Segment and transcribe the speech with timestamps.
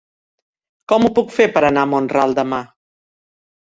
[0.93, 2.67] Com ho puc fer per anar a Mont-ral demà?